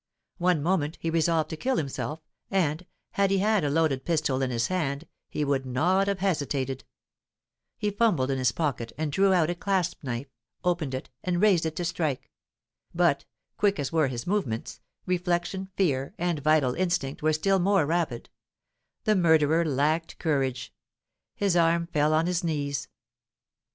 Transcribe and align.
One 0.39 0.63
moment 0.63 0.97
he 0.99 1.11
resolved 1.11 1.51
to 1.51 1.55
kill 1.55 1.77
himself, 1.77 2.21
and, 2.49 2.87
had 3.11 3.29
he 3.29 3.37
had 3.37 3.63
a 3.63 3.69
loaded 3.69 4.03
pistol 4.03 4.41
in 4.41 4.49
his 4.49 4.65
hand, 4.65 5.07
he 5.29 5.45
would 5.45 5.63
not 5.63 6.07
have 6.07 6.17
hesitated; 6.21 6.83
he 7.77 7.91
fumbled 7.91 8.31
in 8.31 8.39
his 8.39 8.51
pocket, 8.51 8.91
and 8.97 9.11
drew 9.11 9.31
out 9.31 9.51
a 9.51 9.53
clasp 9.53 10.03
knife, 10.03 10.33
opened 10.63 10.95
it, 10.95 11.11
and 11.23 11.39
raised 11.39 11.67
it 11.67 11.75
to 11.75 11.85
strike; 11.85 12.31
but, 12.95 13.25
quick 13.57 13.77
as 13.77 13.91
were 13.91 14.07
his 14.07 14.25
movements, 14.25 14.81
reflection, 15.05 15.69
fear, 15.77 16.15
and 16.17 16.39
vital 16.39 16.73
instinct 16.73 17.21
were 17.21 17.31
still 17.31 17.59
more 17.59 17.85
rapid, 17.85 18.27
the 19.03 19.15
murderer 19.15 19.63
lacked 19.63 20.17
courage, 20.17 20.73
his 21.35 21.55
arm 21.55 21.85
fell 21.85 22.11
on 22.11 22.25
his 22.25 22.43
knees. 22.43 22.87